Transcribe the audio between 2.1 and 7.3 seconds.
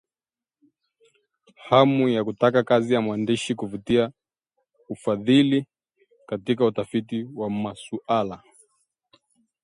kutaka kazi ya mwandishi kuvutia ufadhili katika utafiti